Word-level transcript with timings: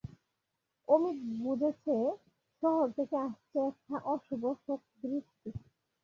অমিত 0.87 1.17
বুঝেছে, 1.41 1.95
শহর 2.63 2.87
থেকে 2.95 3.15
আসছে 3.25 3.57
একটা 3.69 3.95
অশুভ 4.05 4.41
দৃষ্টি। 5.01 5.49